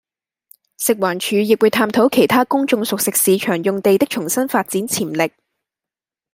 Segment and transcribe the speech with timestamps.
[0.79, 5.31] 食環署亦會探討其他公眾熟食市場用地的重新發展潛力